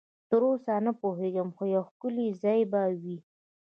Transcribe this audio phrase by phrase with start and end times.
[0.29, 3.17] تراوسه نه پوهېږم، خو یو ښکلی ځای به وي.